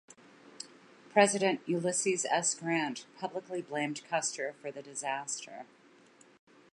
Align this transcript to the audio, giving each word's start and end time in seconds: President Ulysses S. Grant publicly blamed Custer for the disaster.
President 1.11 1.59
Ulysses 1.67 2.25
S. 2.31 2.55
Grant 2.55 3.05
publicly 3.19 3.61
blamed 3.61 4.03
Custer 4.09 4.55
for 4.59 4.71
the 4.71 4.81
disaster. 4.81 5.67